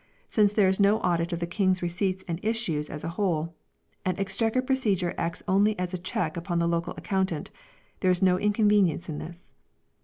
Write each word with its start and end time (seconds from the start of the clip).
Since 0.29 0.53
there 0.53 0.67
is 0.67 0.79
no 0.79 0.99
audit 1.01 1.31
of 1.31 1.39
the 1.41 1.45
King's 1.45 1.83
Receipts 1.83 2.23
and 2.27 2.39
Issues 2.41 2.89
as 2.89 3.03
a 3.03 3.09
whole, 3.09 3.53
and 4.03 4.19
Exchequer 4.19 4.63
procedure 4.63 5.13
acts 5.15 5.43
only 5.47 5.77
as 5.77 5.93
a 5.93 5.99
check 5.99 6.35
upon 6.35 6.57
the 6.57 6.67
local 6.67 6.95
accountant, 6.97 7.51
there 7.99 8.09
is 8.09 8.19
no 8.23 8.39
inconvenience 8.39 9.09
in 9.09 9.19
this. 9.19 9.53